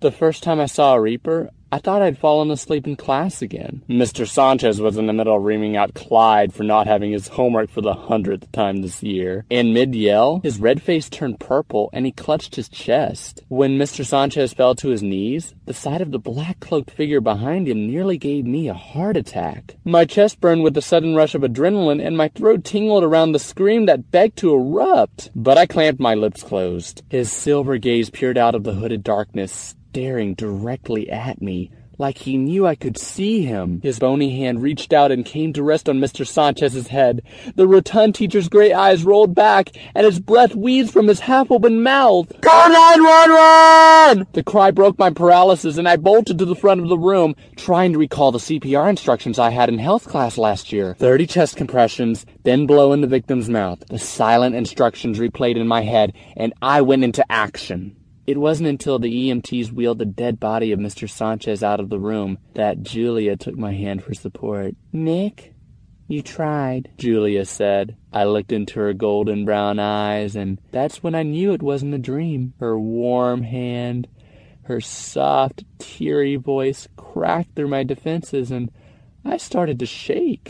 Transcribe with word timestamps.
The 0.00 0.12
first 0.12 0.42
time 0.42 0.60
I 0.60 0.66
saw 0.66 0.94
a 0.94 1.00
Reaper, 1.00 1.48
I 1.72 1.78
thought 1.78 2.02
I'd 2.02 2.18
fallen 2.18 2.50
asleep 2.50 2.86
in 2.86 2.96
class 2.96 3.40
again. 3.40 3.82
Mr. 3.88 4.28
Sanchez 4.28 4.78
was 4.78 4.98
in 4.98 5.06
the 5.06 5.14
middle 5.14 5.34
of 5.34 5.42
reaming 5.42 5.74
out 5.74 5.94
Clyde 5.94 6.52
for 6.52 6.64
not 6.64 6.86
having 6.86 7.12
his 7.12 7.28
homework 7.28 7.70
for 7.70 7.80
the 7.80 7.94
hundredth 7.94 8.52
time 8.52 8.82
this 8.82 9.02
year. 9.02 9.46
In 9.48 9.72
mid-yell, 9.72 10.40
his 10.42 10.60
red 10.60 10.82
face 10.82 11.08
turned 11.08 11.40
purple 11.40 11.88
and 11.94 12.04
he 12.04 12.12
clutched 12.12 12.56
his 12.56 12.68
chest. 12.68 13.42
When 13.48 13.78
Mr. 13.78 14.04
Sanchez 14.04 14.52
fell 14.52 14.74
to 14.74 14.88
his 14.88 15.02
knees, 15.02 15.54
the 15.64 15.72
sight 15.72 16.02
of 16.02 16.10
the 16.10 16.18
black-cloaked 16.18 16.90
figure 16.90 17.22
behind 17.22 17.66
him 17.66 17.86
nearly 17.86 18.18
gave 18.18 18.44
me 18.44 18.68
a 18.68 18.74
heart 18.74 19.16
attack. 19.16 19.76
My 19.82 20.04
chest 20.04 20.40
burned 20.40 20.62
with 20.62 20.74
the 20.74 20.82
sudden 20.82 21.14
rush 21.14 21.34
of 21.34 21.40
adrenaline 21.40 22.04
and 22.06 22.18
my 22.18 22.28
throat 22.28 22.64
tingled 22.64 23.02
around 23.02 23.32
the 23.32 23.38
scream 23.38 23.86
that 23.86 24.10
begged 24.10 24.36
to 24.38 24.54
erupt. 24.54 25.30
But 25.34 25.56
I 25.56 25.64
clamped 25.64 26.00
my 26.00 26.14
lips 26.14 26.42
closed. 26.42 27.02
His 27.08 27.32
silver 27.32 27.78
gaze 27.78 28.10
peered 28.10 28.36
out 28.36 28.54
of 28.54 28.62
the 28.62 28.74
hooded 28.74 29.02
darkness, 29.02 29.74
staring 29.96 30.34
directly 30.34 31.08
at 31.08 31.40
me, 31.40 31.70
like 31.96 32.18
he 32.18 32.36
knew 32.36 32.66
I 32.66 32.74
could 32.74 32.98
see 32.98 33.46
him. 33.46 33.80
His 33.82 33.98
bony 33.98 34.36
hand 34.36 34.60
reached 34.60 34.92
out 34.92 35.10
and 35.10 35.24
came 35.24 35.54
to 35.54 35.62
rest 35.62 35.88
on 35.88 36.00
Mr. 36.00 36.26
Sanchez's 36.26 36.88
head. 36.88 37.22
The 37.54 37.66
rotund 37.66 38.14
teacher's 38.14 38.50
gray 38.50 38.74
eyes 38.74 39.04
rolled 39.04 39.34
back, 39.34 39.70
and 39.94 40.04
his 40.04 40.20
breath 40.20 40.54
wheezed 40.54 40.92
from 40.92 41.08
his 41.08 41.20
half-open 41.20 41.82
mouth. 41.82 42.30
Call 42.42 42.68
911! 42.68 44.26
The 44.34 44.42
cry 44.42 44.70
broke 44.70 44.98
my 44.98 45.08
paralysis, 45.08 45.78
and 45.78 45.88
I 45.88 45.96
bolted 45.96 46.38
to 46.40 46.44
the 46.44 46.54
front 46.54 46.82
of 46.82 46.90
the 46.90 46.98
room, 46.98 47.34
trying 47.56 47.94
to 47.94 47.98
recall 47.98 48.32
the 48.32 48.38
CPR 48.38 48.90
instructions 48.90 49.38
I 49.38 49.48
had 49.48 49.70
in 49.70 49.78
health 49.78 50.06
class 50.06 50.36
last 50.36 50.72
year. 50.72 50.94
Thirty 50.98 51.26
chest 51.26 51.56
compressions, 51.56 52.26
then 52.42 52.66
blow 52.66 52.92
in 52.92 53.00
the 53.00 53.06
victim's 53.06 53.48
mouth. 53.48 53.82
The 53.88 53.98
silent 53.98 54.56
instructions 54.56 55.18
replayed 55.18 55.56
in 55.56 55.66
my 55.66 55.80
head, 55.80 56.12
and 56.36 56.52
I 56.60 56.82
went 56.82 57.02
into 57.02 57.24
action. 57.32 57.96
It 58.26 58.38
wasn't 58.38 58.68
until 58.68 58.98
the 58.98 59.30
EMTs 59.30 59.70
wheeled 59.70 59.98
the 59.98 60.04
dead 60.04 60.40
body 60.40 60.72
of 60.72 60.80
Mr. 60.80 61.08
Sanchez 61.08 61.62
out 61.62 61.78
of 61.78 61.90
the 61.90 62.00
room 62.00 62.38
that 62.54 62.82
Julia 62.82 63.36
took 63.36 63.56
my 63.56 63.72
hand 63.72 64.02
for 64.02 64.14
support. 64.14 64.74
Nick, 64.92 65.54
you 66.08 66.22
tried, 66.22 66.90
Julia 66.98 67.44
said. 67.44 67.96
I 68.12 68.24
looked 68.24 68.50
into 68.50 68.80
her 68.80 68.92
golden 68.92 69.44
brown 69.44 69.78
eyes, 69.78 70.34
and 70.34 70.60
that's 70.72 71.04
when 71.04 71.14
I 71.14 71.22
knew 71.22 71.52
it 71.52 71.62
wasn't 71.62 71.94
a 71.94 71.98
dream. 71.98 72.54
Her 72.58 72.78
warm 72.78 73.42
hand, 73.42 74.08
her 74.62 74.80
soft, 74.80 75.64
teary 75.78 76.34
voice 76.34 76.88
cracked 76.96 77.54
through 77.54 77.68
my 77.68 77.84
defenses, 77.84 78.50
and 78.50 78.72
I 79.24 79.36
started 79.36 79.78
to 79.78 79.86
shake. 79.86 80.42